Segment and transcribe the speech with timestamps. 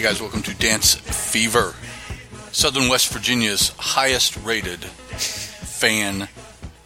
[0.00, 1.74] Hey guys, welcome to Dance Fever,
[2.52, 6.28] Southern West Virginia's highest rated fan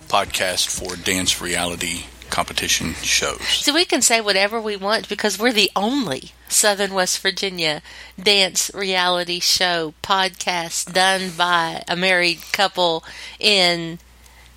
[0.09, 3.41] podcast for dance reality competition shows.
[3.47, 7.83] So we can say whatever we want because we're the only Southern West Virginia
[8.21, 13.05] dance reality show podcast done by a married couple
[13.39, 14.01] in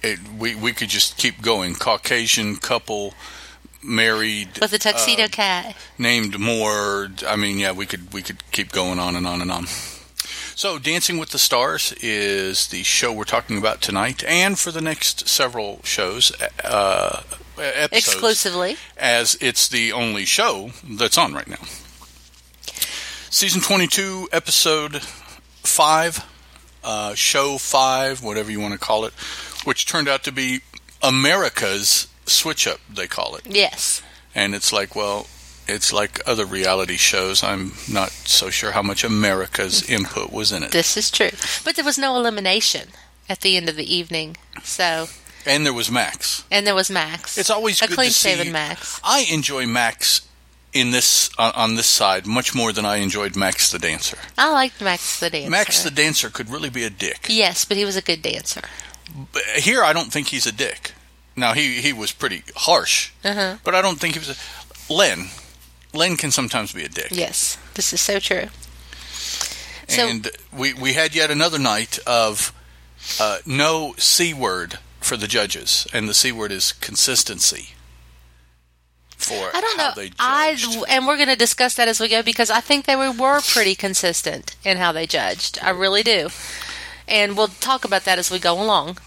[0.02, 1.76] It, we, we could just keep going.
[1.76, 3.14] Caucasian couple,
[3.88, 5.76] married, with a tuxedo uh, cat.
[5.98, 7.09] named more.
[7.28, 9.66] I mean, yeah, we could we could keep going on and on and on.
[10.56, 14.81] So, Dancing with the Stars is the show we're talking about tonight, and for the
[14.81, 16.31] next several shows,
[16.64, 17.22] uh,
[17.59, 18.78] episodes, Exclusively.
[18.97, 21.62] as it's the only show that's on right now.
[23.30, 25.02] Season twenty-two, episode
[25.64, 26.25] five,
[26.84, 29.14] uh, show five, whatever you want to call it,
[29.64, 30.62] which turned out to be
[31.03, 32.80] America's switch up.
[32.94, 34.02] They call it Yes.
[34.36, 35.28] and it's like well
[35.67, 40.64] it's like other reality shows i'm not so sure how much america's input was in
[40.64, 41.31] it This is true.
[41.66, 42.89] But there was no elimination
[43.28, 44.38] at the end of the evening.
[44.64, 45.08] So,
[45.45, 47.38] and there was max and there was Max.
[47.38, 49.00] it's always a good clean to see shaven Max.
[49.03, 50.22] i enjoy max
[50.73, 54.52] in this on, on this side much more than i enjoyed max the dancer I
[54.52, 55.50] liked Max the dancer.
[55.50, 58.62] max the dancer could really be a dick Yes, but he was a good dancer.
[59.34, 60.91] but here i don't think he's a dick
[61.38, 63.58] now he he was pretty harsh Uh-huh.
[63.64, 65.28] but i don't think he was a len
[65.94, 68.48] len can sometimes be a dick Yes, this is so true.
[69.88, 72.52] So- and we we had yet another night of
[73.22, 77.70] uh, no c word for the judges, and the c word is consistency.
[79.16, 79.94] For I don't how know.
[79.96, 80.58] they I
[80.90, 83.40] and we're going to discuss that as we go because I think they were, were
[83.42, 85.58] pretty consistent in how they judged.
[85.62, 86.30] I really do,
[87.08, 88.97] and we'll talk about that as we go along.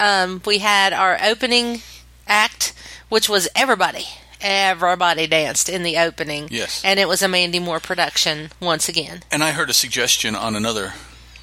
[0.00, 1.82] Um, we had our opening
[2.26, 2.72] act,
[3.08, 4.04] which was everybody.
[4.40, 6.48] Everybody danced in the opening.
[6.50, 6.82] Yes.
[6.84, 9.22] and it was a Mandy Moore production once again.
[9.32, 10.92] and I heard a suggestion on another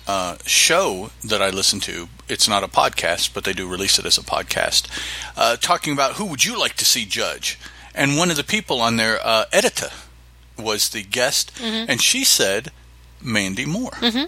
[0.08, 2.08] uh, show that I listen to.
[2.30, 4.88] It's not a podcast, but they do release it as a podcast,
[5.36, 7.58] uh, talking about who would you like to see judge.
[7.96, 9.92] And one of the people on there, uh, Edita,
[10.58, 11.90] was the guest, Mm-hmm.
[11.90, 12.72] and she said
[13.22, 13.92] Mandy Moore.
[14.02, 14.26] Mm-hmm.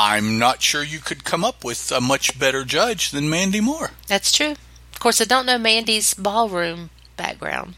[0.00, 3.90] I'm not sure you could come up with a much better judge than Mandy Moore.
[4.06, 4.52] That's true.
[4.92, 7.74] Of course, I don't know Mandy's ballroom background.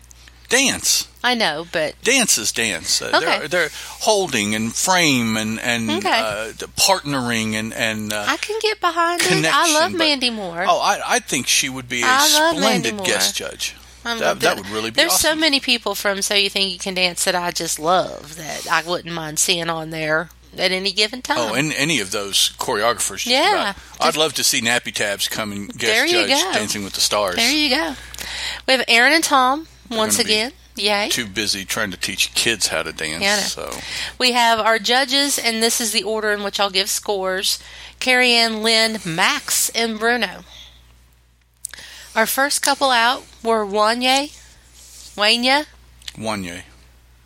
[0.50, 1.08] Dance.
[1.24, 3.00] I know, but Dance is dance.
[3.00, 3.38] Uh, Okay.
[3.38, 3.68] they're, they're
[4.00, 6.08] holding and frame and, and Okay.
[6.10, 9.46] uh, partnering and, and uh, I can get behind it.
[9.50, 10.64] I love but- Mandy Moore.
[10.68, 13.76] Oh, I, I think she would be a I splendid guest judge.
[14.04, 16.78] Um, That, that would really be There's so many people from So You Think You
[16.78, 20.92] Can Dance that I just love that I wouldn't mind seeing on there at any
[20.92, 21.38] given oh, time.
[21.38, 23.26] Oh, and any of those choreographers.
[23.26, 23.74] Yeah.
[24.00, 26.52] I'd love to see Nappy Tabs come and guest There you judge go.
[26.52, 27.36] Dancing with the Stars.
[27.36, 27.94] there you go.
[28.66, 30.52] We have Erin and Tom once gonna be again.
[30.76, 31.08] Yay.
[31.10, 33.22] Too busy trying to teach kids how to dance.
[33.22, 33.70] Yeah, so
[34.18, 37.58] We have our judges, and this is the order in which I'll give scores
[37.98, 40.44] Carrie Ann, Len, Max, and Bruno.
[42.14, 44.32] Our first couple out were Wanye,
[45.16, 45.66] Wanya,
[46.16, 46.62] Wanye.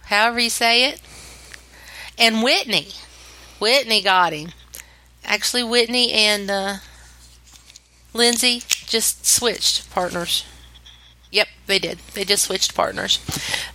[0.06, 1.00] however you say it,
[2.18, 2.94] and Witney.
[3.60, 4.50] Witney got him.
[5.24, 6.76] Actually, Witney and uh,
[8.12, 10.44] Lindsay just switched partners.
[11.30, 11.98] Yep, they did.
[12.14, 13.18] They just switched partners.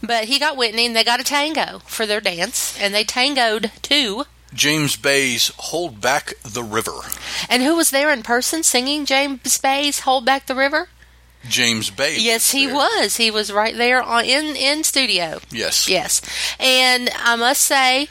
[0.01, 3.71] But he got Witney, and they got a tango for their dance, and they tangoed
[3.81, 4.23] too.
[4.53, 7.01] James Bay's "Hold Back the River."
[7.49, 10.89] And who was there in person singing James Bay's "Hold Back the River"?
[11.47, 12.17] James Bay.
[12.17, 12.75] Yes, he there.
[12.75, 13.17] was.
[13.17, 15.39] He was right there on in in studio.
[15.51, 15.87] Yes.
[15.89, 16.21] Yes.
[16.59, 18.07] And I must say,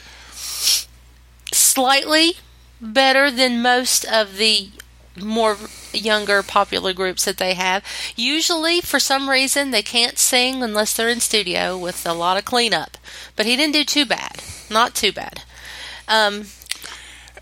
[1.79, 2.33] slightly
[2.81, 4.69] better than most of the
[5.21, 5.57] more
[5.91, 7.83] younger popular groups that they have.
[8.15, 12.45] Usually, for some reason, they can't sing unless they're in studio with a lot of
[12.45, 12.97] cleanup.
[13.35, 14.41] But he didn't do too bad.
[14.69, 15.41] Not too bad.
[16.07, 16.45] Um,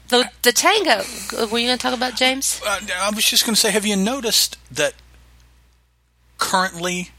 [0.10, 1.04] the the tango.
[1.52, 2.62] Were you going to talk about James?
[2.66, 4.94] Uh, I was just going to say, have you noticed that
[6.38, 7.10] currently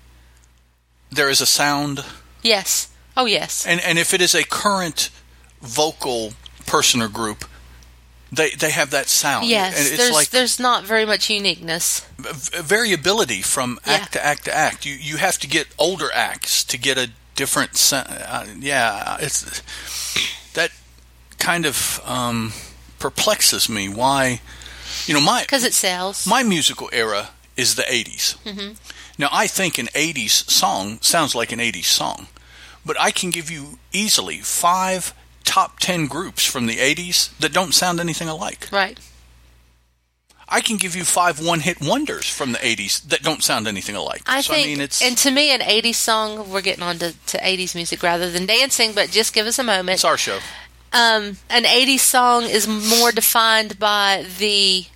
[1.11, 2.05] there is a sound,
[2.43, 2.89] Yes.
[3.17, 3.67] Oh yes.
[3.67, 5.11] and and if it is a current
[5.61, 6.33] vocal
[6.69, 7.45] person or group,
[8.33, 9.47] they they have that sound.
[9.49, 9.77] Yes.
[9.79, 12.03] and it's There's like there's not very much uniqueness.
[12.63, 13.93] variability from Yeah.
[13.95, 14.85] act to act to act.
[14.87, 17.77] You you have to get older acts to get a different.
[17.77, 19.63] sa- Uh, yeah, it's
[20.55, 20.71] that
[21.39, 22.53] kind of um,
[22.99, 23.89] perplexes me.
[23.89, 24.41] Why,
[25.07, 26.27] you know, my Because it sells.
[26.27, 28.37] my musical era is the 80s.
[28.45, 28.73] Mm-hmm.
[29.19, 32.27] Now, I think an 80s song sounds like an 80s song,
[32.87, 35.13] but I can give you easily five
[35.49, 38.69] top 10 groups from the 80s that don't sound anything alike.
[38.71, 39.01] right.
[40.51, 44.23] I can give you five one-hit wonders from the '80s that don't sound anything alike.
[44.27, 46.51] I so, think, I mean, it's and to me, an '80s song.
[46.51, 49.63] We're getting on to, to '80s music rather than dancing, but just give us a
[49.63, 49.97] moment.
[49.97, 50.39] it's our show.
[50.95, 54.87] um, an 80s song is more defined by the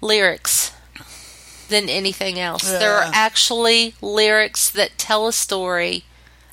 [0.00, 0.72] lyrics
[1.68, 2.62] than anything else.
[2.62, 6.04] There are actually lyrics that tell a story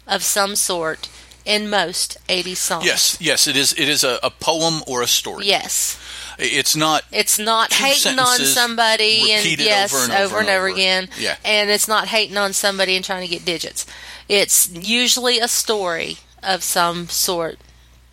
[0.05, 1.07] of some sort
[1.45, 2.85] in most 80s songs.
[2.85, 3.73] Yes, yes, it is.
[3.73, 5.45] It is a, a poem or a story.
[5.47, 5.97] Yes.
[6.39, 7.03] It's not.
[7.11, 10.73] It's not hating on somebody and yes, over and over and and over over.
[10.75, 11.09] again.
[11.19, 11.35] Yeah.
[11.45, 13.85] And it's not hating on somebody and trying to get digits.
[14.27, 17.59] It's usually a story of some sort.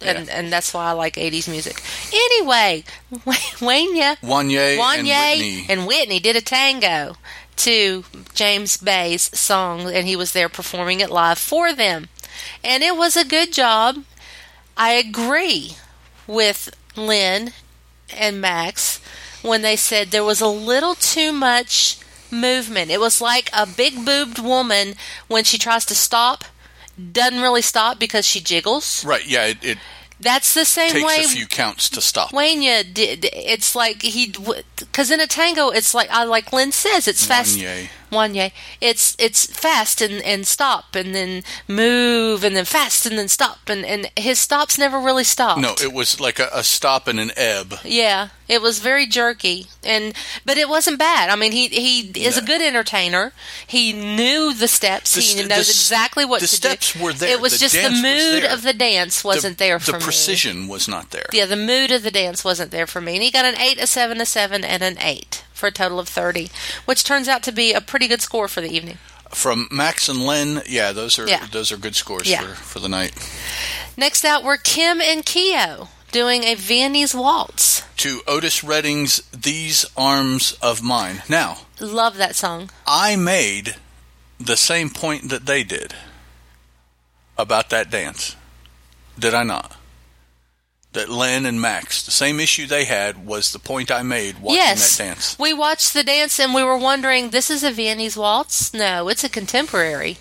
[0.00, 0.38] And Yeah.
[0.38, 1.82] and that's why I like 80s music.
[2.12, 2.84] Anyway,
[3.14, 5.66] Wanya Wanye, and Wanye Witney.
[5.68, 7.16] and Witney did a tango
[7.56, 8.04] to
[8.34, 12.08] James Bay's song, and he was there performing it live for them.
[12.64, 14.04] And it was a good job.
[14.76, 15.72] I agree
[16.26, 17.52] with Len
[18.16, 19.00] and Max
[19.42, 21.98] when they said there was a little too much
[22.30, 22.90] movement.
[22.90, 24.94] It was like a big boobed woman
[25.26, 26.44] when she tries to stop,
[27.12, 29.04] doesn't really stop because she jiggles.
[29.04, 29.26] right?
[29.26, 29.78] Yeah, it, it
[30.20, 32.30] That's the same takes way a few counts to stop.
[32.30, 33.28] Wanya did.
[33.32, 34.34] It's like he,
[34.78, 37.58] because in a tango, it's like I like Len says, it's fast.
[38.10, 38.52] Wanye.
[38.80, 43.68] It's it's fast and, and stop and then move and then fast and then stop
[43.68, 45.60] and, and his stops never really stopped.
[45.60, 47.74] No, it was like a, a stop and an ebb.
[47.84, 50.14] Yeah, it was very jerky, and
[50.44, 51.30] but it wasn't bad.
[51.30, 53.32] I mean, he he is a good entertainer.
[53.66, 55.14] He knew the steps.
[55.14, 57.02] The he knows the exactly what the to steps do.
[57.04, 57.30] were there.
[57.30, 59.92] It was The just the mood of the dance wasn't the, there for me.
[59.92, 60.04] The me.
[60.04, 61.26] precision was not there.
[61.32, 63.14] Yeah, the mood of the dance wasn't there for me.
[63.14, 65.27] And he got an 8, a 7, a 7, and an 8
[65.58, 66.50] for a total of 30,
[66.86, 68.98] which turns out to be a pretty good score for the evening.
[69.30, 71.46] From Max and Len, yeah, those are Yeah.
[71.52, 72.40] those are good scores Yeah.
[72.42, 73.12] for, for the night.
[73.96, 77.82] Next out were Kim and Keo doing a Viennese waltz.
[77.98, 82.70] To Otis Redding's "These Arms of Mine." Now, Love that song.
[82.86, 83.74] I made
[84.40, 85.94] the same point that they did
[87.36, 88.34] about that dance.
[89.18, 89.76] Did I not?
[90.98, 94.56] That Len and Max, the same issue they had was the point I made watching
[94.56, 94.96] yes.
[94.96, 95.38] that dance.
[95.38, 98.74] We watched the dance and we were wondering, this is a Viennese waltz?
[98.74, 100.18] No, it's a contemporary.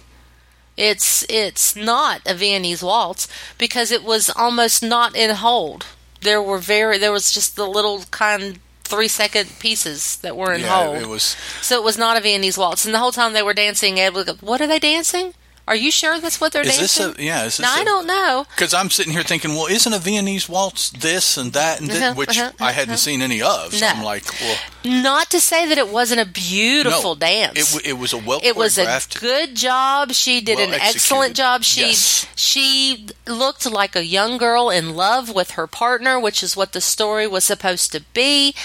[0.78, 3.28] It's it's not a Viennese waltz
[3.58, 5.88] because it was almost not in hold.
[6.22, 10.62] There were very there was just the little kind three second pieces that were in
[10.62, 10.98] yeah, hold.
[10.98, 11.36] it was.
[11.64, 12.86] So it was not a Viennese waltz.
[12.86, 15.34] And the whole time they were dancing, Ed would go, What are they dancing?
[15.68, 17.22] Are you sure that's what they're Is this dancing?
[17.22, 17.44] a yeah?
[17.46, 18.46] Is this now, I a- don't know.
[18.56, 22.02] Because I'm sitting here thinking, well, isn't a Viennese waltz this and that and this,
[22.02, 23.74] Uh-huh, which uh-huh, I hadn't seen any of.
[23.74, 23.92] So No.
[23.92, 27.76] I'm like, well, Not to say that it wasn't a beautiful no, dance.
[27.76, 30.14] It, it was a well it was a good job.
[30.14, 31.64] She did Well an excellent job.
[31.64, 32.26] She Yes.
[32.36, 36.80] she looked like a young girl in love with her partner, which is what the
[36.82, 38.56] story was supposed to be.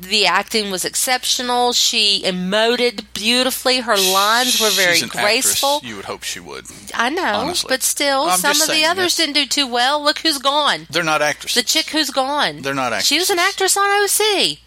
[0.00, 1.72] The acting was exceptional.
[1.72, 3.80] She emoted beautifully.
[3.80, 5.76] Her lines were very graceful.
[5.76, 5.90] Actress.
[5.90, 6.66] You would hope she would.
[6.94, 7.66] I know, honestly.
[7.68, 10.00] but still, some of saying, the others didn't do too well.
[10.02, 10.86] Look who's gone.
[10.88, 11.60] They're not actresses.
[11.60, 12.62] The chick who's gone.
[12.62, 14.58] They're not She was an actress on OC.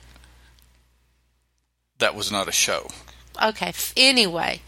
[2.00, 2.89] that was not a show.
[3.41, 3.73] Okay.
[3.95, 4.61] Anyway,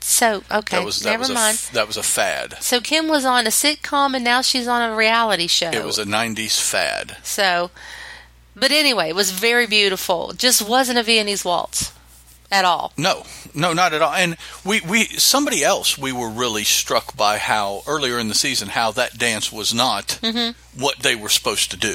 [0.00, 1.54] so okay, That was that never was mind.
[1.54, 2.56] f- that was a fad.
[2.62, 5.70] so Kim was on a sitcom, and now she's on a reality show.
[5.70, 7.16] It was a '90s fad.
[7.22, 7.70] so,
[8.60, 10.32] but anyway, it was very beautiful.
[10.36, 11.92] Just wasn't a Viennese waltz
[12.50, 12.92] at all.
[12.96, 13.24] No,
[13.54, 14.12] no, not at all.
[14.14, 18.68] And we, we somebody else we were really struck by how earlier in the season
[18.68, 20.80] how that dance was not Mm-hmm.
[20.82, 21.94] what they were supposed to do.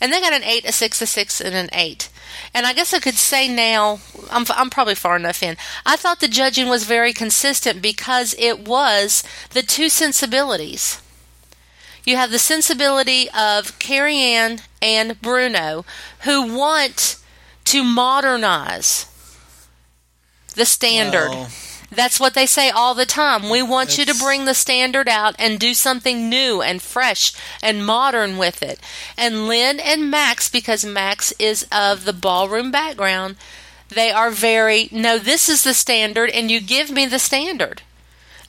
[0.00, 2.10] And they got an eight, a six, a six, and an eight.
[2.52, 4.00] And I guess I could say now,
[4.30, 5.56] I'm, I'm probably far enough in.
[5.86, 11.00] I thought the judging was very consistent because it was the two sensibilities.
[12.04, 15.84] You have the sensibility of Carrie Ann and Bruno
[16.20, 17.16] who want
[17.66, 19.06] to modernize
[20.54, 21.28] the standard.
[21.30, 21.48] Well,
[21.92, 23.50] That's what they say all the time.
[23.50, 27.84] We want you to bring the standard out and do something new and fresh and
[27.84, 28.78] modern with it.
[29.16, 33.36] And Len and Max, because Max is of the ballroom background,
[33.88, 37.82] they are very, no, this is the standard, and you give me the standard.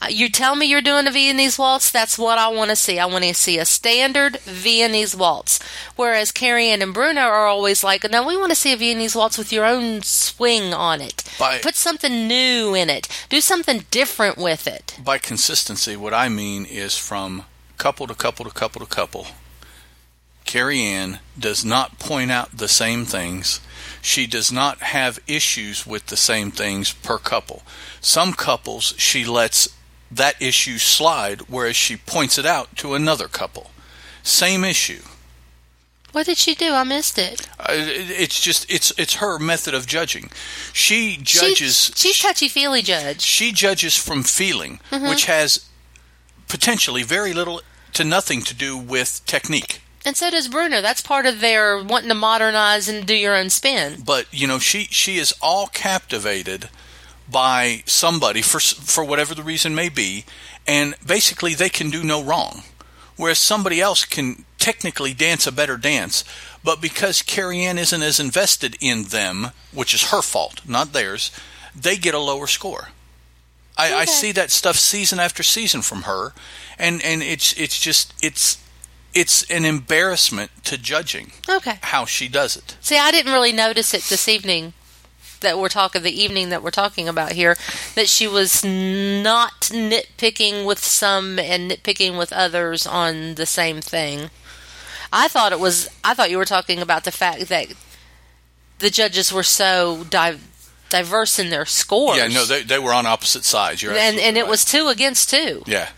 [0.10, 2.98] You tell me you're doing a Viennese waltz, that's what I want to see.
[2.98, 5.60] I want to see a standard Viennese waltz.
[5.96, 9.16] Whereas Carrie Ann and Bruno are always like, no, we want to see a Viennese
[9.16, 11.24] waltz with your own swing on it.
[11.38, 13.08] By- Put something new in it.
[13.30, 14.98] Do something different with it.
[15.04, 17.44] by consistency, what I mean is from
[17.78, 19.28] couple to couple to couple to couple.
[20.46, 23.62] Carrie Ann does not point out the same things.
[24.02, 27.62] She does not have issues with the same things per couple.
[28.02, 29.70] Some couples she lets
[30.12, 33.72] that issue slide, whereas she points it out to another couple.
[34.24, 35.02] Same issue.
[36.12, 36.74] What did she do?
[36.74, 37.48] I missed it.
[37.58, 40.30] Uh, it's just it's it's her method of judging.
[40.74, 41.86] She judges.
[41.86, 43.22] She's, she's touchy feely judge.
[43.22, 45.08] she judges from feeling, Mm-hmm.
[45.08, 45.66] which has
[46.50, 47.62] potentially very little
[47.94, 49.82] to nothing to do with technique.
[50.04, 50.82] And so does Bruno.
[50.82, 54.02] That's part of their wanting to modernize and do your own spin.
[54.06, 56.70] But you know, she she is all captivated
[57.32, 60.26] by somebody for for whatever the reason may be,
[60.68, 62.64] and basically they can do no wrong,
[63.16, 66.24] whereas somebody else can technically dance a better dance,
[66.64, 71.32] but because Carrie Ann isn't as invested in them, which is her fault, not theirs,
[71.76, 72.90] they get a lower score.
[73.78, 76.34] I, I see that stuff season after season from her,
[76.78, 78.58] and and it's it's just it's
[79.14, 81.80] it's an embarrassment to judging Okay.
[81.82, 82.78] how she does it.
[82.82, 84.74] See, I didn't really notice it this evening
[85.42, 87.56] that we're talking, the evening that we're talking about here,
[87.96, 94.30] that she was not nitpicking with some and nitpicking with others on the same thing.
[95.14, 97.68] I thought it was, I thought you were talking about the fact that
[98.80, 100.38] the judges were so di-
[100.90, 102.18] diverse in their scores.
[102.18, 103.84] Yeah, no, they, they were on opposite sides.
[103.84, 104.50] You're and, and it right.
[104.50, 105.64] was two against two.
[105.66, 105.90] yeah.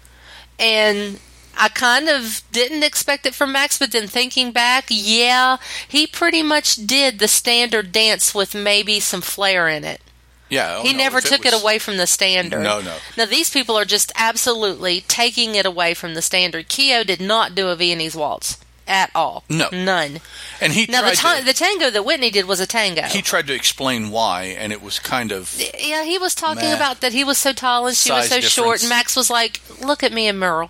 [0.59, 1.19] and
[1.57, 5.57] I kind of didn't expect it from Max, but then thinking back, yeah,
[5.87, 10.01] he pretty much did the standard dance with maybe some flair in it.
[10.49, 12.61] Yeah, oh, he no, never if took it, was- away from the standard.
[12.63, 12.97] No, no.
[13.17, 16.67] Now these people are just absolutely taking it away from the standard.
[16.69, 18.57] Keo did not do a Viennese waltz
[18.87, 19.43] at all.
[19.49, 19.69] No.
[19.71, 20.19] none.
[20.59, 23.03] And he Now the ta- to, the tango that Witney did was a tango.
[23.03, 26.75] he tried to explain why, and it was kind of yeah, he was talking Meh.
[26.75, 29.29] about that he was so tall and she was so Size short, and Max was
[29.29, 30.69] like, "Look at me and Merle.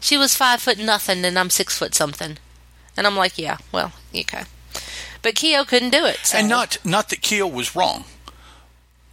[0.00, 2.38] She was five foot nothing, and I'm six foot something."
[2.96, 4.44] And I'm like, "Yeah, well, okay."
[5.22, 6.38] But Keo couldn't do it, so.
[6.38, 8.04] and not not that Keo was wrong,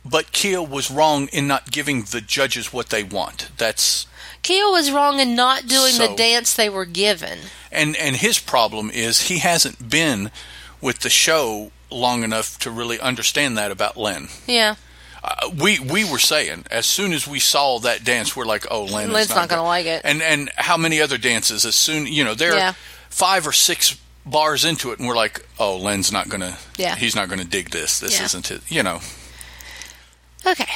[0.06, 3.50] but Keo was wrong in not giving the judges what they want.
[3.58, 4.08] That's
[4.41, 7.39] Keo was wrong in not doing the dance they were given.
[7.72, 10.32] and and his problem is he hasn't been
[10.79, 14.29] with the show long enough to really understand that about Len.
[14.46, 14.75] Yeah,
[15.29, 18.86] Uh, we we were saying as soon as we saw that dance, we're like, oh,
[18.86, 20.01] Len Len's is not going to like it.
[20.05, 21.65] And and how many other dances?
[21.65, 22.75] As soon you know, they're
[23.10, 26.57] five or six bars into it, and we're like, oh, Len's not gonna.
[26.77, 26.96] Yeah.
[26.96, 28.00] he's not gonna dig this.
[28.00, 28.25] This Yeah.
[28.25, 28.62] isn't it.
[28.69, 29.01] You know.
[30.46, 30.72] Okay.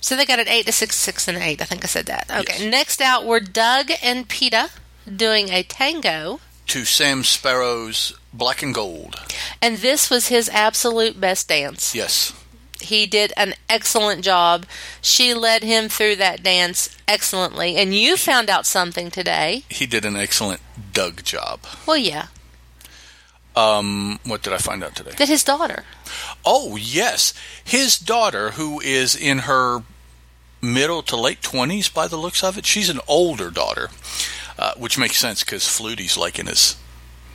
[0.00, 1.60] So they got an eight, to six, six, and an eight.
[1.60, 2.30] I think I said that.
[2.30, 2.54] Okay.
[2.64, 2.70] Yes.
[2.70, 4.70] Next out were Doug and Peta
[5.14, 9.20] doing a tango, To Sam Sparro's Black and Gold.
[9.60, 11.94] and this was his absolute best dance.
[11.94, 12.32] Yes.
[12.80, 14.66] He did an excellent job.
[15.00, 17.76] She led him through that dance excellently.
[17.76, 19.64] And you found out something today.
[19.68, 20.60] He did an excellent
[20.92, 21.60] Doug job.
[21.86, 22.26] Well, yeah,
[23.54, 25.12] Um, what did I find out today?
[25.16, 25.84] that his daughter.
[26.44, 27.32] Oh, yes.
[27.64, 29.82] His daughter, who is in her
[30.60, 33.88] middle to late 20s by the looks of it, she's an older daughter,
[34.58, 36.76] uh, which makes sense because Flutie's like in his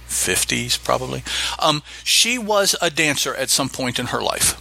[0.07, 1.23] 50s, probably.
[1.57, 4.55] Um, she was a dancer at some point in her life.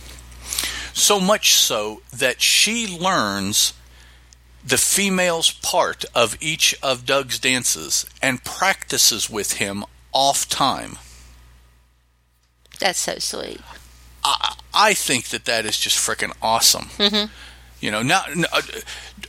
[0.93, 3.75] So much so that she learns
[4.65, 10.99] the female's part of each of Doug's dances and practices with him off time.
[12.79, 13.61] That's so sweet.
[14.25, 16.85] I I think that that is just freaking awesome.
[16.97, 17.33] Mm-hmm.
[17.81, 18.61] You know, not, uh,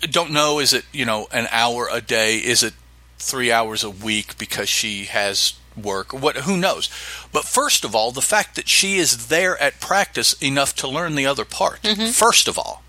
[0.09, 2.37] don't know is it you know an hour a day?
[2.37, 2.73] Is it
[3.17, 6.13] three hours a week because she has work?
[6.13, 6.89] What who knows?
[7.31, 11.15] But first of all, the fact that she is there at practice enough to learn
[11.15, 11.79] the other part.
[12.11, 12.83] First of all,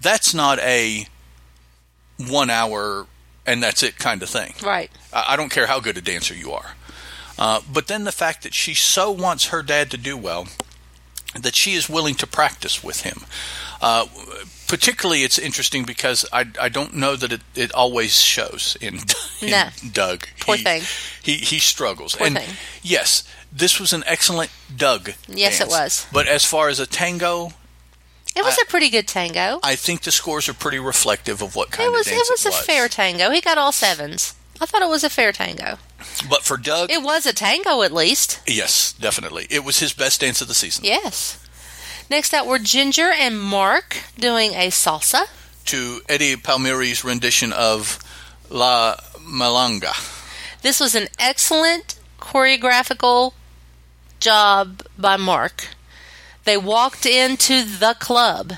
[0.00, 1.06] that's not a
[2.18, 3.06] one hour
[3.46, 4.54] and that's it kind of thing.
[4.62, 4.90] Right.
[5.12, 6.74] I I don't care how good a dancer you are.
[7.38, 10.46] Uh, but then the fact that she so wants her dad to do well
[11.34, 13.22] that she is willing to practice with him.
[13.80, 14.06] Uh,
[14.68, 18.98] particularly, it's interesting because I, I don't know that it, it always shows in,
[19.40, 19.68] in No.
[19.92, 20.26] Doug.
[20.40, 20.82] Poor he, thing.
[21.22, 22.14] He, he struggles.
[22.16, 22.56] Poor and thing.
[22.82, 25.10] yes, this was an excellent Doug.
[25.28, 26.06] Yes, it was.
[26.12, 27.52] But as far as a tango,
[28.36, 29.60] It was I- a pretty good tango.
[29.62, 32.14] I think the scores are pretty reflective of what kind of thing.
[32.14, 33.30] It was it was a fair tango.
[33.30, 34.34] He got all sevens.
[34.60, 35.78] I thought it was a fair tango.
[36.28, 38.40] But for Doug, It was a tango at least.
[38.46, 39.46] yes, definitely.
[39.50, 40.84] It was his best dance of the season.
[40.84, 41.38] Yes.
[42.10, 45.24] Next up were Ginger and Mark doing a salsa.
[45.66, 47.98] to Eddie Palmieri's rendition of
[48.50, 49.92] La Malanga.
[50.60, 53.32] This was an excellent choreographical
[54.20, 55.68] job by Mark.
[56.44, 58.54] They walked into the club,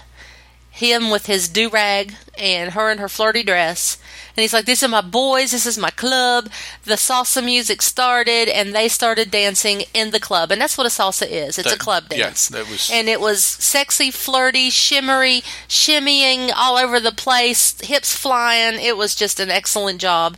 [0.76, 3.96] him with his do rag and her in her flirty dress.
[4.36, 6.50] And he's like, This is my boys, this is my club.
[6.84, 10.52] The salsa music started, and they started dancing in the club.
[10.52, 12.48] And that's what a salsa is it's a club dance.
[12.48, 18.78] that was- and it was sexy, flirty, shimmery, shimmying all over the place, hips flying.
[18.78, 20.36] It was just an excellent job.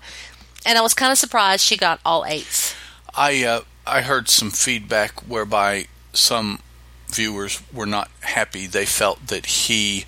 [0.65, 2.75] And I was kind of surprised she got all eights.
[3.15, 6.61] I uh, I heard some feedback whereby some
[7.09, 8.67] viewers were not happy.
[8.69, 10.05] They felt that he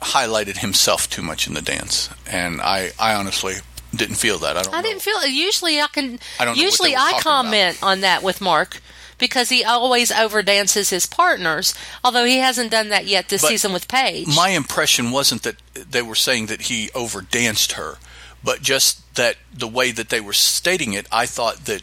[0.00, 3.56] highlighted himself too much in the dance, and I, I honestly
[3.94, 4.56] didn't feel that.
[4.56, 4.74] I don't.
[4.74, 4.88] I know.
[4.88, 5.30] didn't feel it.
[5.30, 6.18] Usually I can.
[6.38, 8.80] I don't usually I comment on that with Mark
[9.18, 11.74] because he always overdances his partners.
[12.02, 14.26] Although he hasn't done that yet this But season with Paige.
[14.34, 17.98] My impression wasn't that they were saying that he overdanced her,
[18.42, 21.82] but just that the way that they were stating it, I thought that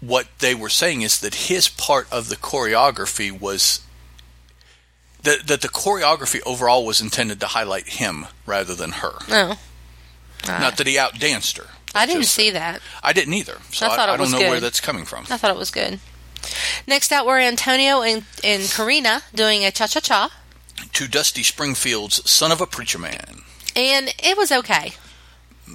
[0.00, 3.80] what they were saying is that his part of the choreography was
[5.28, 9.12] that that the choreography overall was intended to highlight him rather than her.
[9.28, 9.54] no,
[10.46, 11.66] Not that he outdanced her.
[11.94, 12.80] I didn't Just- see that.
[13.02, 13.58] I didn't either.
[13.72, 15.24] So I I, I don't know where that's coming from.
[15.30, 16.00] I thought it was good.
[16.86, 20.30] Next out were Antonio and, and Karina doing a cha cha cha,
[20.92, 23.42] To Dusty Springfield's "Son of a Preacher Man."
[23.76, 24.94] and it was okay.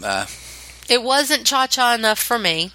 [0.04, 0.26] Uh,
[0.90, 2.72] It wasn't cha cha enough for me.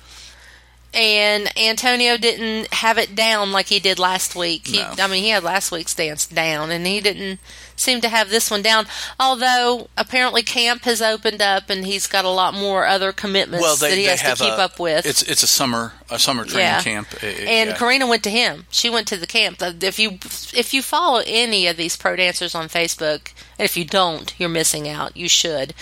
[0.99, 4.67] And Antonio didn't have it down like he did last week.
[4.67, 4.95] He, No.
[4.99, 7.39] I mean, he had last week's dance down, and he didn't
[7.79, 8.87] seem to have this one down.
[9.19, 13.77] Although apparently camp has opened up, and he's got a lot more other commitments well,
[13.77, 15.07] they, that he has to keep a, up with.
[15.07, 16.81] It's it's a summer a summer training Yeah.
[16.83, 17.09] camp.
[17.23, 17.77] Uh, and yeah.
[17.77, 18.67] Karina went to him.
[18.71, 19.61] She went to the camp.
[19.61, 20.19] Uh, If you
[20.55, 24.49] if you follow any of these pro dancers on Facebook, and if you don't, you're
[24.49, 25.17] missing out.
[25.17, 25.75] You should.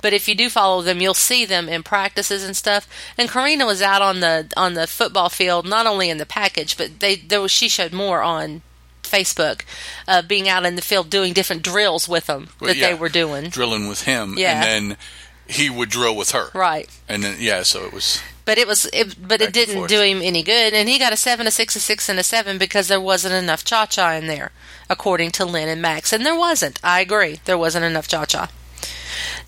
[0.00, 2.88] But if you do follow them, you'll see them in practices and stuff.
[3.18, 6.76] And Karina was out on the on the football field, not only in the package,
[6.76, 8.62] but they there was she showed more on
[9.14, 9.62] Facebook,
[10.08, 12.88] uh, being out in the field doing different drills with them Well, that yeah.
[12.88, 13.48] they were doing.
[13.50, 14.52] drilling with him, Yeah.
[14.64, 14.96] and then
[15.46, 16.88] he would drill with her, Right.
[17.08, 20.20] and then yeah, so it was But it was, it, but it didn't do him
[20.22, 22.88] any good, and he got a seven, a six, a six, and a seven because
[22.88, 24.50] there wasn't enough cha cha in there,
[24.90, 26.78] according to Len and Max, and there wasn't.
[26.84, 28.48] I agree, there wasn't enough cha cha.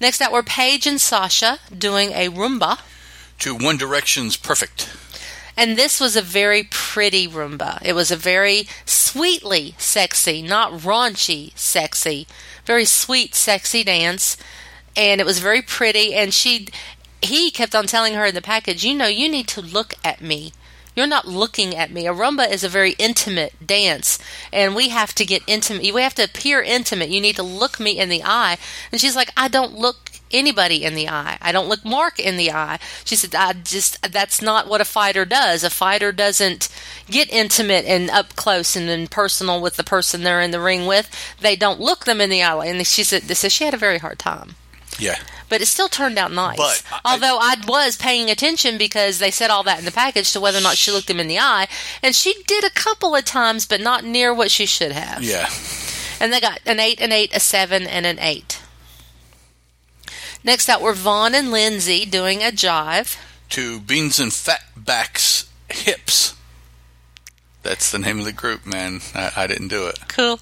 [0.00, 2.78] Next out were Paige and Sasha doing a rumba
[3.40, 4.88] to One Direction's "Perfect."
[5.56, 7.80] And this was a very pretty rumba.
[7.82, 12.26] It was a very sweetly sexy, not raunchy sexy,
[12.64, 14.36] very sweet, sexy dance,
[14.94, 16.14] and it was very pretty.
[16.14, 16.68] And she,
[17.22, 20.20] he kept on telling her in the package, you know, you need to look at
[20.20, 20.52] me.
[20.94, 22.06] You're not looking at me.
[22.06, 24.18] A rumba is a very intimate dance,
[24.50, 25.92] and we have to get intimate.
[25.92, 27.10] We have to appear intimate.
[27.10, 28.56] You need to look me in the eye.
[28.90, 31.38] And she's like, I don't look anybody in the eye.
[31.40, 32.78] I don't look Mark in the eye.
[33.04, 35.62] She said, I just, that's not what a fighter does.
[35.64, 36.68] A fighter doesn't
[37.10, 40.86] get intimate and up close and, and personal with the person they're in the ring
[40.86, 41.10] with.
[41.40, 42.66] They don't look them in the eye.
[42.66, 44.56] And she said, this says she had a very hard time.
[44.98, 45.16] Yeah,
[45.50, 46.56] But it still turned out nice.
[46.56, 50.32] But I- Although I, was paying attention because they said all that in the package
[50.32, 51.68] to whether or not she looked him in the eye.
[52.02, 55.22] And she did a couple of times, but not near what she should have.
[55.22, 55.50] yeah.
[56.18, 58.55] And they got an 8, an 8, a 7, and an 8.
[60.46, 63.18] Next out were Von and Lindsay doing a jive.
[63.50, 66.34] To Beans and Fatback's "Hips."
[67.64, 69.00] That's the name of the group, man.
[69.12, 69.98] I, I didn't do it.
[70.06, 70.38] Cool.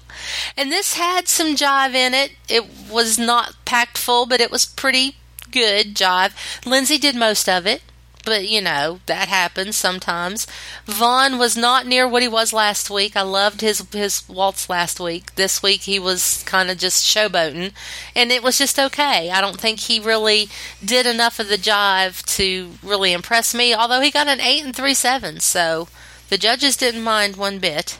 [0.55, 2.33] And this had some jive in it.
[2.47, 5.15] It was not packed full, but it was pretty
[5.49, 6.33] good jive.
[6.67, 7.81] Lindsay did most of it,
[8.25, 10.47] but you know, that happens sometimes.
[10.85, 13.15] Von was not near what he was last week.
[13.15, 15.35] I loved his his waltz last week.
[15.35, 17.71] This week he was kind of just showboating,
[18.15, 19.29] and it was just okay.
[19.29, 20.49] I don't think he really
[20.83, 24.75] did enough of the jive to really impress me, although he got an 8 and
[24.75, 25.87] 3 sevens, so
[26.29, 27.99] the judges didn't mind one bit.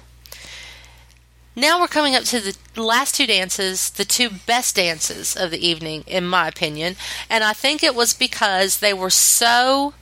[1.57, 5.65] Now we're coming up to the last two dances, the two best dances of the
[5.65, 6.97] evening, in my opinion.
[7.29, 9.93] And I think it was because they were so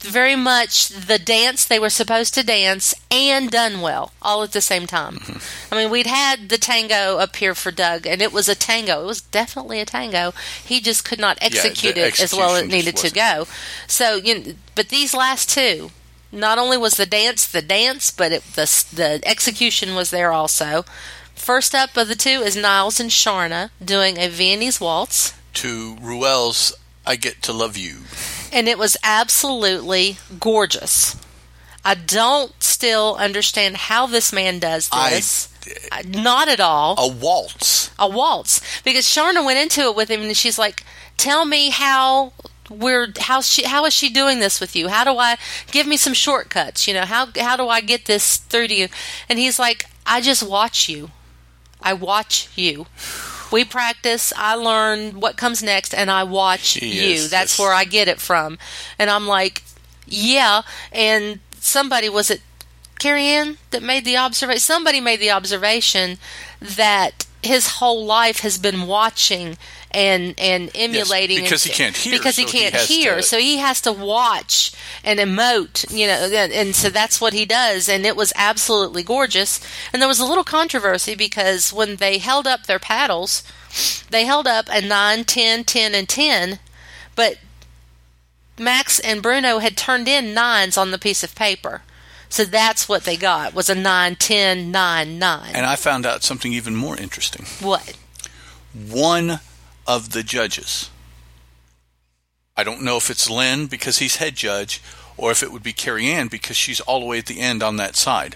[0.00, 4.60] very much the dance they were supposed to dance and done well all at the
[4.60, 5.16] same time.
[5.16, 5.74] Mm-hmm.
[5.74, 9.02] I mean, we'd had the tango up here for Doug, and it was a tango.
[9.02, 10.32] It was definitely a tango.
[10.64, 13.46] He just could not execute the it as well as it needed to go.
[13.86, 15.90] So, you know, but these last two,
[16.30, 20.84] not only was the dance the dance, but it, the the execution was there also.
[21.34, 26.74] First up of the two is Nyle and Sharna doing a Viennese waltz, To Ruelle's
[27.06, 27.98] "I Get to Love You."
[28.52, 31.16] And it was absolutely gorgeous.
[31.84, 35.48] I don't still understand how this man does this.
[35.90, 36.96] I, not at all.
[36.98, 37.90] A waltz.
[37.98, 40.84] a waltz because Sharna went into it with him and she's like,
[41.16, 42.32] "Tell me how
[42.68, 44.88] we're how she how is she doing this with you?
[44.88, 45.36] How do I
[45.70, 46.86] give me some shortcuts?
[46.86, 48.88] You know how how do I get this through to you?"
[49.28, 51.10] And he's like, "I just watch you.
[51.80, 52.86] I watch you."
[53.50, 57.28] We practice, I learn what comes next, and I watch He you.
[57.28, 58.58] That's just- where I get it from.
[58.98, 59.62] And I'm like,
[60.06, 60.62] yeah.
[60.92, 62.40] And somebody, was it
[62.98, 64.60] Carrie Ann that made the observation?
[64.60, 66.18] Somebody made the observation
[66.60, 69.56] that his whole life has been watching
[69.90, 73.16] and and emulating because and- he can't hear, because he so he can't has hear.
[73.16, 74.72] to- so he has to watch
[75.04, 77.88] and emote you know and, and so that's what he does.
[77.88, 79.60] And it was absolutely gorgeous.
[79.92, 83.42] And there was a little controversy because when they held up their paddles
[84.10, 86.58] they held up a 9 10 10 and 10
[87.14, 87.36] but
[88.58, 91.82] max and bruno had turned in nines on the piece of paper
[92.28, 96.22] so that's what they got was a 9 10 9 9 And I found out
[96.22, 97.46] something even more interesting.
[97.66, 97.96] what
[98.74, 99.40] One
[99.86, 100.90] of the judges,
[102.56, 104.82] I don't know if it's Len because he's head judge,
[105.16, 107.62] or if it would be Carrie Ann because she's all the way at the end
[107.62, 108.34] on that side.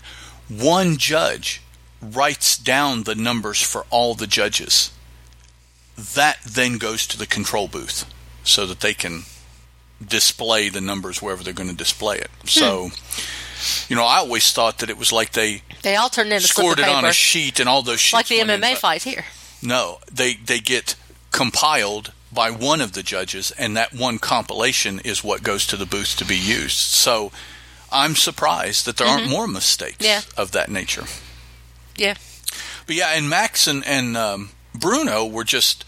[0.49, 1.63] One judge
[2.03, 4.91] writes down the numbers for all the judges.
[5.97, 8.05] That then goes to the control booth
[8.43, 9.23] so that they can
[10.05, 12.31] display the numbers wherever they're going to display it.
[12.41, 12.47] Hmm.
[12.49, 12.91] So,
[13.89, 16.79] you know, I always thought that it was like they they all turned in scored
[16.79, 19.25] it on a sheet and all those sheets like the mma fight here
[19.63, 20.97] no, they they get
[21.31, 25.87] compiled by one of the judges, and that one compilation is what goes to the
[25.87, 26.79] booth to be used.
[26.79, 27.31] So
[27.93, 30.31] I'm surprised that there aren't more mistakes Mm-hmm.
[30.37, 30.43] Yeah.
[30.43, 31.05] of that nature.
[31.97, 32.15] yeah
[32.87, 35.85] But yeah, and Max and, and um, Bruno were just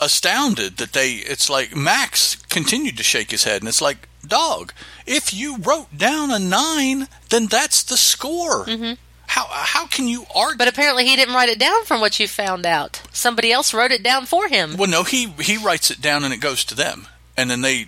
[0.00, 1.12] astounded that they.
[1.14, 4.72] It's like Max continued to shake his head, and it's like, dog,
[5.06, 8.64] if you wrote down a nine, then that's the score.
[8.66, 8.94] Mm-hmm.
[9.26, 10.58] How how can you argue?
[10.58, 13.00] But apparently he didn't write it down from what you found out.
[13.12, 14.76] Somebody else wrote it down for him.
[14.76, 17.06] Well, no, he he writes it down and it goes to them,
[17.36, 17.86] and then they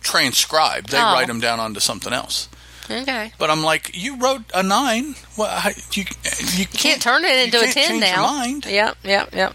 [0.00, 0.86] transcribe.
[0.88, 1.12] They Oh.
[1.12, 2.48] write them down onto something else.
[2.88, 3.32] Okay.
[3.36, 5.16] But I'm like, you wrote a nine.
[5.36, 8.14] Well, I- you you, You can't turn it into a can't 10 change now.
[8.14, 8.66] Your mind.
[8.66, 9.54] Yep, yep, yep.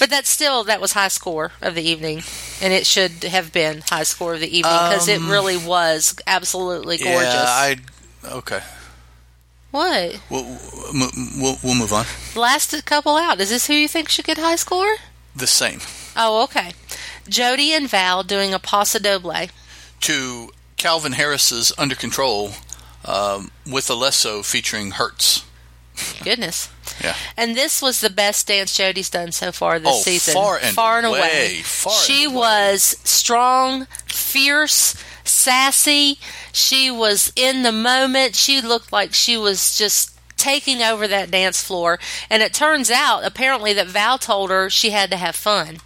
[0.00, 2.22] But that's still that was high score of the evening,
[2.60, 6.96] and it should have been high score of the evening because it really was absolutely
[6.96, 7.28] gorgeous.
[7.28, 7.76] Um, Yeah, I
[8.24, 8.60] okay.
[9.70, 10.44] what We'll,
[10.92, 12.06] we'll we'll we'll move on.
[12.34, 13.40] last couple out?
[13.40, 14.96] Is this who you think should get high score?
[15.36, 15.78] The same
[16.16, 16.72] Oh, okay.
[17.28, 19.32] Jodie and Val doing a paso doble.
[20.00, 22.52] to Calvin Harris's Under Control
[23.04, 25.44] um, with Alesso featuring Hurts.
[26.24, 26.68] Goodness.
[27.02, 27.14] Yeah.
[27.36, 30.34] And this was the best dance Jodie's done so far this Oh, season.
[30.34, 31.18] far and away.
[31.18, 32.40] away, far she and away.
[32.42, 36.18] was strong, fierce, sassy.
[36.52, 38.34] She was in the moment.
[38.36, 41.98] She looked like she was just taking over that dance floor.
[42.28, 45.78] And it turns out, apparently, that Val told her she had to have fun.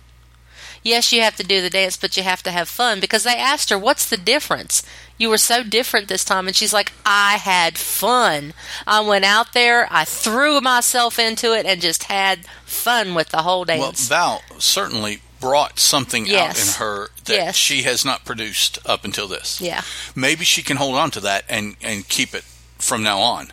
[0.83, 3.37] Yes, you have to do the dance, but you have to have fun because they
[3.37, 4.83] asked her, What's the difference?
[5.16, 6.46] You were so different this time.
[6.48, 8.53] And she's like, I had fun.
[8.87, 13.42] I went out there, I threw myself into it, and just had fun with the
[13.42, 14.11] whole dance.
[14.11, 14.40] Well.
[14.40, 16.59] Val certainly brought something Yes.
[16.59, 17.57] out in her that Yes.
[17.57, 19.61] she has not produced up until this.
[19.61, 19.83] yeah.
[20.16, 22.44] Maybe she can hold on to that and, and keep it
[22.79, 23.53] from now on.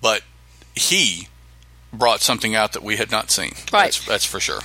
[0.00, 0.22] But
[0.76, 1.28] he
[1.92, 3.52] brought something out that we had not seen.
[3.72, 3.86] Right.
[3.92, 4.60] That's, that's for sure.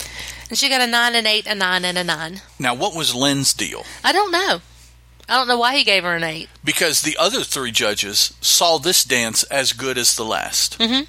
[0.50, 2.41] And she got a 9 and 8, a 9 and a 9.
[2.60, 3.84] Now, what was Len's deal?
[4.04, 4.62] I don't know.
[5.29, 6.47] I don't know why he gave her an 8.
[6.63, 10.77] Because the other three judges saw this dance as good as the last.
[10.79, 11.05] Mhm.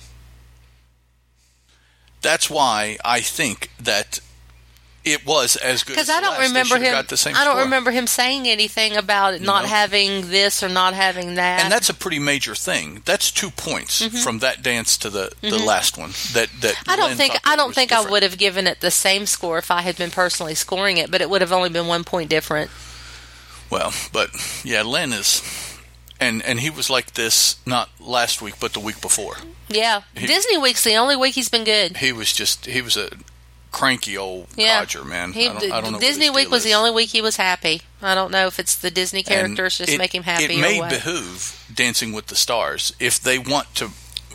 [2.21, 4.19] That's why I think that
[5.05, 5.93] it was as good.
[5.95, 6.49] Because I don't last.
[6.49, 6.95] Remember him.
[6.95, 7.57] I don't score.
[7.61, 9.69] remember him saying anything about it not No.
[9.69, 11.63] having this or not having that.
[11.63, 13.03] and that's a pretty major thing.
[13.05, 16.11] That's two points from that dance to the, the last one.
[16.33, 16.91] That that Mm-hmm.
[16.91, 19.57] I don't Len think I don't think I would have given it the same score
[19.59, 22.29] if I had been personally scoring it, but it would have only been one point
[22.29, 22.71] different.
[23.71, 24.31] Well, but
[24.65, 25.43] yeah, Len is,
[26.21, 29.37] and and he was like this not last week, but the week before.
[29.69, 31.99] Yeah, He- Disney Week's the only week he's been good.
[31.99, 33.11] He was just he was a
[33.71, 35.33] cranky old Yeah, codger, man.
[35.33, 35.99] He, I don't, I don't know.
[36.01, 36.73] Disney Week was is.
[36.73, 37.83] the only week he was happy.
[38.01, 40.61] I don't know if it's the Disney And characters just it- make him happy It
[40.61, 43.91] may behoove Dancing with the Stars if they want to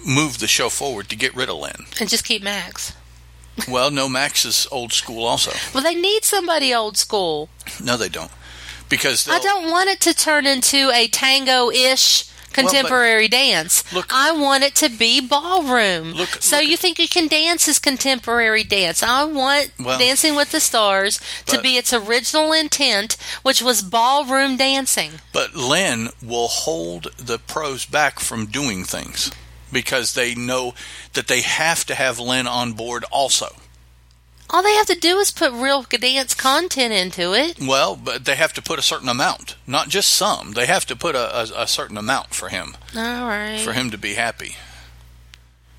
[0.06, 1.86] move the show forward to get rid of Len.
[2.00, 2.94] and just keep Max.
[3.68, 5.52] Well, no, Max is old school also.
[5.74, 7.50] Well, they need somebody old school.
[7.84, 8.32] No, they don't,
[8.90, 13.84] because I don't want it to turn into a tango-ish contemporary dance.
[13.92, 16.14] look- I want it to be ballroom.
[16.14, 19.02] Look- so look- you think you can dance as contemporary dance?
[19.02, 23.82] I want Well- Dancing with the Stars to But- be its original intent, which was
[23.82, 25.20] ballroom dancing.
[25.32, 29.32] But Len will hold the pros back from doing things
[29.72, 30.76] because they know
[31.14, 33.56] that they have to have Len on board also.
[34.54, 37.58] All they have to do is put real dance content into it.
[37.60, 40.52] Well, but they have to put a certain amount, not just some.
[40.52, 43.60] They have to put a, a, a certain amount for him, All right.
[43.60, 44.56] for him to be happy.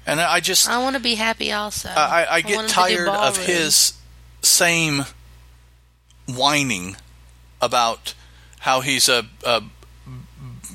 [0.04, 1.88] And I just, I want to be happy also.
[1.88, 3.92] I, I get do tired of his
[4.42, 5.04] same
[6.26, 6.96] whining
[7.62, 8.14] about
[8.58, 9.62] how he's a, a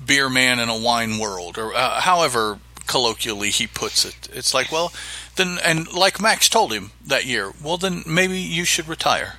[0.05, 4.29] beer man in a wine world, or uh, however colloquially he puts it.
[4.33, 4.91] It's like, well,
[5.39, 9.33] then and like Max told him that year, well then maybe you should retire.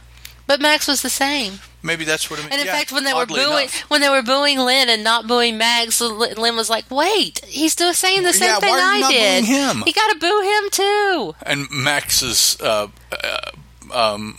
[0.47, 1.61] But Max was the same.
[1.83, 2.53] Maybe that's what it means.
[2.53, 3.81] And in Yeah, fact, when they were booing, enough.
[3.89, 7.95] when they were booing Len and not booing Max, Len was like, "Wait, he's still
[7.95, 9.45] saying the same Yeah, thing why are you I did.
[9.45, 13.51] him?" You got to boo him too." and Max's uh, uh,
[13.95, 14.39] um,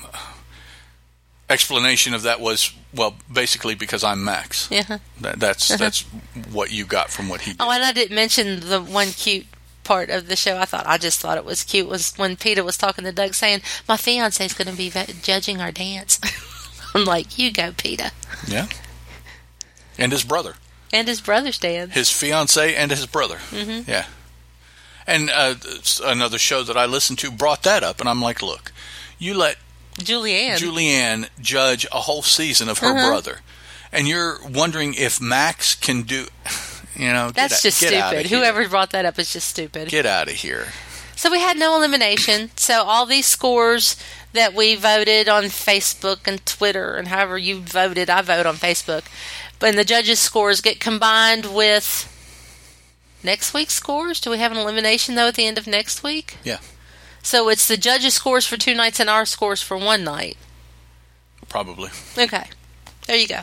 [1.49, 4.67] explanation of that was well, basically because I'm Max.
[4.69, 4.97] Yeah.
[5.21, 6.01] That, that's that's
[6.51, 7.61] what you got from what he did.
[7.61, 9.45] Oh, and I didn't mention the one cute
[9.91, 10.57] part of the show.
[10.57, 13.33] I thought I just thought it was cute was when Peta was talking to Doug,
[13.33, 14.89] saying, "My fiance is going to be
[15.21, 16.19] judging our dance."
[16.95, 18.11] I'm like, "You go, Peta,"
[18.47, 18.67] Yeah.
[19.97, 20.55] And his brother,
[20.93, 21.93] and his brother's dance.
[21.93, 23.37] his fiance, and his brother.
[23.51, 23.89] Mm-hmm.
[23.89, 24.05] Yeah.
[25.07, 25.55] And uh,
[26.03, 28.71] another show that I listened to brought that up, and I'm like, look,
[29.19, 29.57] you let
[29.95, 30.57] Julianne.
[30.57, 33.09] Julianne judge a whole season of her Uh-huh.
[33.09, 33.41] brother,
[33.91, 36.27] and you're wondering if Max can do.
[36.95, 38.27] You know, That's just stupid.
[38.27, 39.89] Whoever brought that up is just stupid.
[39.89, 40.67] Get out of here.
[41.15, 42.49] So we had no elimination.
[42.55, 43.95] So all these scores
[44.33, 49.03] that we voted on Facebook and Twitter and however you voted, I vote on Facebook.
[49.59, 52.07] But the judges' scores get combined with
[53.23, 54.19] next week's scores.
[54.19, 56.37] Do we have an elimination though at the end of next week?
[56.43, 56.57] Yeah.
[57.21, 60.37] So it's the judges' scores for two nights and our scores for one night.
[61.47, 61.91] Probably.
[62.17, 62.45] Okay.
[63.05, 63.41] There you go.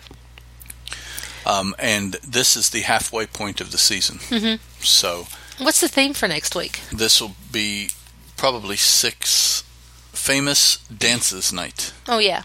[1.49, 4.19] Um, and this is the halfway point of the season.
[4.29, 4.61] Mhm.
[4.81, 5.27] So
[5.59, 6.81] What's the theme for next week?
[6.93, 7.91] this will be
[8.37, 9.65] probably six
[10.13, 11.93] famous dances night.
[12.07, 12.43] Oh yeah.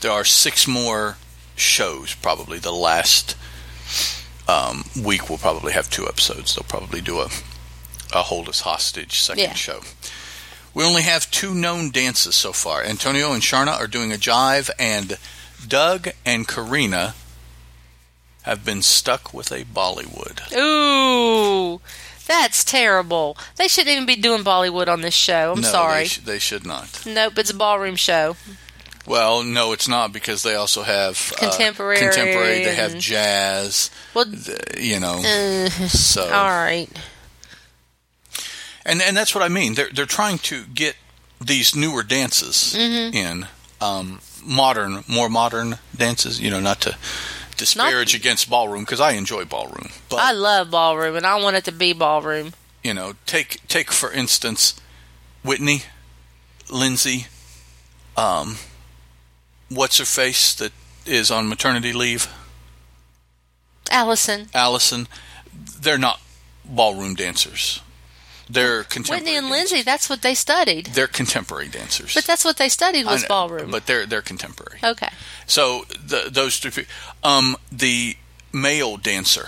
[0.00, 1.18] There are six more
[1.56, 2.14] shows.
[2.14, 3.34] Probably the last
[4.48, 6.54] um, week will probably have two episodes.
[6.54, 7.28] They'll probably do a
[8.12, 9.54] a hold us hostage second Yeah.
[9.54, 9.82] show.
[10.74, 12.82] We only have two known dances so far.
[12.82, 15.16] Antonio and Sharna are doing a jive, and
[15.66, 17.14] Doug and Karina
[18.42, 20.40] have been stuck with a Bollywood.
[20.56, 21.80] Ooh.
[22.26, 23.36] That's terrible.
[23.56, 25.52] They shouldn't even be doing Bollywood on this show.
[25.52, 26.02] I'm no, sorry.
[26.02, 27.02] They, sh- they should not.
[27.04, 28.36] Nope, it's a ballroom show.
[29.06, 32.62] Well, no, it's not because they also have uh, Contemporary contemporary.
[32.64, 33.90] They have jazz.
[34.14, 36.88] Well, the- you know, uh, so all right.
[38.84, 39.74] and and that's what I mean.
[39.74, 40.96] They're they're trying to get
[41.40, 43.14] these newer dances Mm-hmm.
[43.16, 43.46] in,
[43.80, 46.40] um, modern, more modern dances.
[46.40, 46.96] You know, not to
[47.60, 51.64] disparage against ballroom because I enjoy ballroom, but I love ballroom, and I want it
[51.64, 52.52] to be ballroom.
[52.82, 54.74] you know, take take for instance,
[55.44, 55.84] Witney,
[56.70, 57.26] Lindsay,
[58.16, 58.56] um,
[59.68, 60.72] what's her face that
[61.06, 62.28] is on maternity leave,
[63.90, 65.06] Allison, Allison.
[65.80, 66.20] They're not
[66.64, 67.80] ballroom dancers.
[68.50, 69.20] They're contemporary.
[69.20, 69.70] Witney, and dancers.
[69.72, 69.82] Lindsay.
[69.84, 70.86] That's what they studied.
[70.86, 72.14] They're contemporary dancers.
[72.14, 73.70] But that's what they studied was know, ballroom.
[73.70, 74.80] But they're they're contemporary.
[74.82, 75.10] okay.
[75.46, 76.70] So the, those two,
[77.22, 78.16] um, the
[78.52, 79.46] male dancer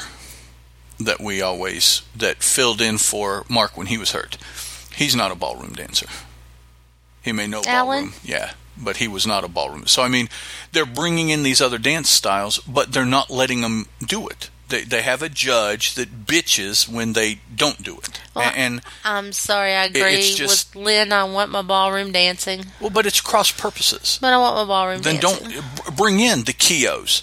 [1.01, 4.39] that we always that filled in for Mark when he was hurt,
[4.95, 6.07] he's not a ballroom dancer.
[7.23, 8.05] He may know Alan?
[8.05, 9.87] ballroom, yeah, but he was not a ballroom.
[9.87, 10.29] So I mean,
[10.71, 14.49] they're bringing in these other dance styles, but they're not letting them do it.
[14.73, 19.33] They they have a judge that bitches when they don't do it, Well, and I'm
[19.33, 19.75] sorry.
[19.75, 21.13] I agree just- with Len.
[21.13, 24.19] I want my ballroom dancing, well, but it's cross purposes.
[24.23, 25.21] but I want my ballroom dancing.
[25.21, 25.63] then dancing.
[25.85, 27.23] don't bring in the Keos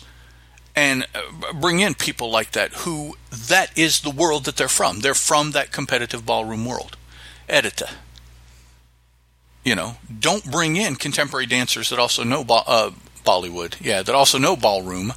[0.76, 5.00] and uh, bring in people like that who that is the world that they're from.
[5.00, 6.98] They're from that competitive ballroom world.
[7.50, 7.90] Edita.
[9.66, 12.92] You know, don't bring in contemporary dancers that also know ba- uh,
[13.26, 13.74] Bollywood.
[13.82, 15.14] Yeah, that also know ballroom.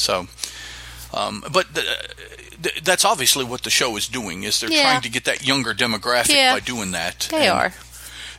[0.00, 0.26] So,
[1.12, 1.86] um, but th-
[2.62, 4.42] th- that's obviously what the show is doing.
[4.44, 4.82] Is they're Yeah.
[4.82, 6.54] trying to get that younger demographic Yeah.
[6.54, 7.28] by doing that.
[7.30, 7.74] They And- are.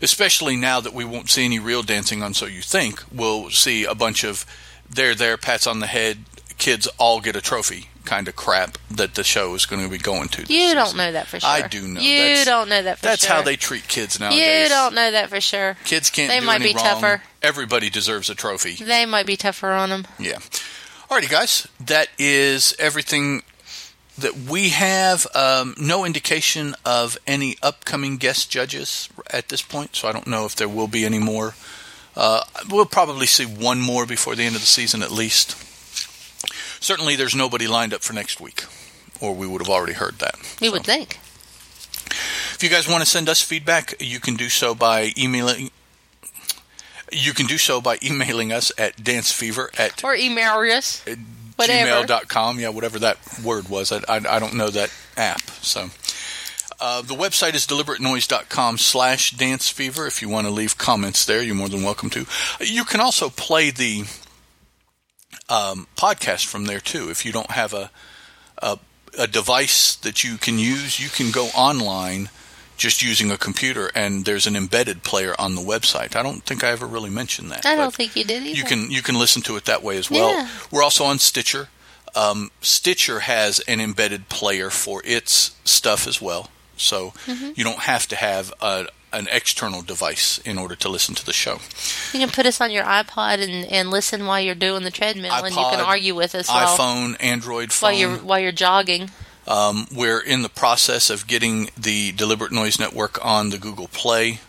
[0.01, 3.83] especially now that we won't see any real dancing on So You Think, we'll see
[3.85, 4.45] a bunch of
[4.89, 6.25] there, there, pats on the head,
[6.57, 9.97] kids all get a trophy kind of crap that the show is going to be
[9.99, 10.41] going to.
[10.51, 10.97] You don't season.
[10.97, 11.47] know that for sure.
[11.49, 12.01] I do know.
[12.01, 13.29] You That's- don't know that for That's sure.
[13.29, 14.63] That's how they treat kids nowadays.
[14.63, 15.77] You don't know that for sure.
[15.85, 16.83] Kids can't They might be wrong.
[16.83, 17.21] tougher.
[17.43, 18.73] Everybody deserves a trophy.
[18.73, 20.07] They might be tougher on them.
[20.19, 20.39] Yeah.
[21.11, 21.67] Alrighty, guys.
[21.77, 23.43] That is everything
[24.17, 25.27] that we have.
[25.35, 30.45] Um, no indication of any upcoming guest judges at this point, so I don't know
[30.45, 31.55] if there will be any more.
[32.15, 35.57] Uh, we'll probably see one more before the end of the season at least.
[36.81, 38.63] Certainly, there's nobody lined up for next week,
[39.19, 40.35] or we would have already heard that.
[40.61, 41.19] You So, would think.
[42.53, 45.71] If you guys want to send us feedback, you can do so by emailing.
[47.11, 51.03] You can do so by emailing us at dancefever at Or email us.
[51.57, 52.07] Whatever.
[52.07, 52.59] gmail.com.
[52.59, 53.91] Yeah, whatever that word was.
[53.91, 55.41] I, I, I don't know that app.
[55.61, 55.89] So
[56.79, 60.07] uh, the website is deliberatenoise.com slash dancefever.
[60.07, 62.25] If you want to leave comments there, you're more than welcome to.
[62.59, 64.05] You can also play the
[65.49, 67.09] um, podcast from there, too.
[67.09, 67.91] If you don't have a,
[68.59, 68.79] a,
[69.19, 72.29] a device that you can use, you can go online
[72.81, 76.15] just using a computer, and there's an embedded player on the website.
[76.15, 77.65] I don't think I ever really mentioned that.
[77.65, 78.57] I don't think you did either.
[78.57, 80.31] you can you can listen to it that way as well.
[80.31, 80.47] Yeah.
[80.71, 81.69] We're also on Stitcher.
[82.15, 87.51] Um, Stitcher has an embedded player for its stuff as well, so Mm-hmm.
[87.55, 91.31] you don't have to have a, an external device in order to listen to the
[91.33, 91.59] show.
[92.13, 95.31] You can put us on your iPod and, and listen while you're doing the treadmill,
[95.31, 97.87] and you can argue with us while, iPhone, Android phone.
[97.91, 99.09] while you're while you're jogging.
[99.51, 104.39] Um, we're in the process of getting the Deliberate Noise Network on the Google Play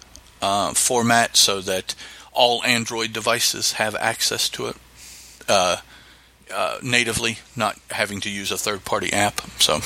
[0.41, 1.97] uh, format so that
[2.31, 4.77] all Android devices have access to it
[5.49, 5.79] uh,
[6.55, 9.41] uh, natively, not having to use a third party app.
[9.59, 9.81] So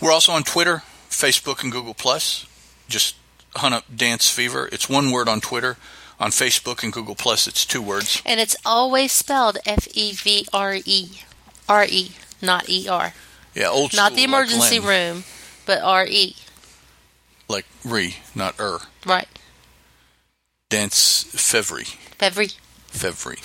[0.00, 2.46] we're also on Twitter, Facebook, and Google Plus.
[2.88, 3.16] Just
[3.56, 4.68] hunt up Dance Fevre.
[4.70, 5.76] It's one word on Twitter.
[6.20, 8.22] On Facebook and Google Plus, it's two words.
[8.24, 11.22] And it's always spelled F E V R E.
[11.68, 13.12] R E, not E R.
[13.54, 15.24] Yeah, old Not school, the emergency like room,
[15.66, 16.36] but R E.
[17.48, 18.78] like re, not er.
[19.06, 19.28] Right.
[20.68, 21.86] Dance Fevry.
[22.20, 22.48] Every
[22.88, 23.38] February.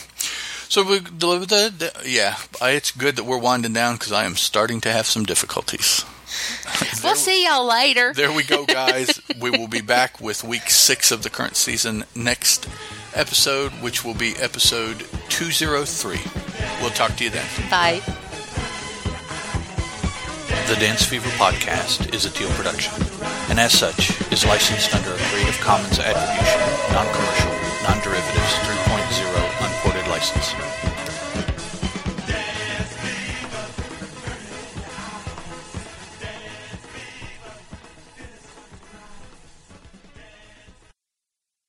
[0.70, 4.26] So we, the, the, the, yeah, I, it's good that we're winding down because I
[4.26, 6.06] am starting to have some difficulties.
[7.04, 8.14] We'll see y'all later.
[8.16, 9.20] There we go, guys.
[9.42, 12.68] we will be back with week six of the current season next
[13.16, 16.20] episode, which will be episode 203.
[16.82, 17.46] We'll talk to you then.
[17.72, 18.02] Bye.
[20.68, 22.94] The Dance Fevre podcast is a Teal production,
[23.50, 26.62] and as such, is licensed under a Creative Commons Attribution,
[26.94, 27.54] Non-Commercial,
[27.86, 30.89] Non-Derivatives 3.0 Unported License.